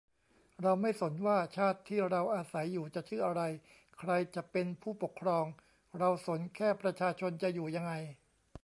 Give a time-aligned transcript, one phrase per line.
[0.61, 3.41] เราไม่สนว่าชาติที่เราอาศัยอยู่จะชื่ออะไร
[3.99, 5.45] ใครจะเป็นผู้ปกครอง
[5.99, 7.93] เราสนแค่ประชาชนจะอยู่ยังไง